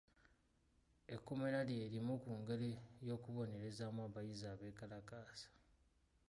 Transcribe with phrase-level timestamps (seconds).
[1.15, 2.71] Ekkomera lye limu ku ngeri
[3.07, 5.49] y'okubonerezaamu abayizi abeekalakaasa.